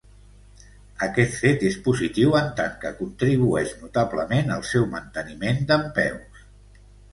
Aquest 1.07 1.35
fet 1.41 1.65
és 1.69 1.77
positiu 1.87 2.33
en 2.39 2.49
tant 2.61 2.73
que 2.85 2.93
contribueix 3.03 3.75
notablement 3.83 4.51
al 4.59 4.67
seu 4.73 4.91
manteniment 4.97 5.65
dempeus. 5.75 6.45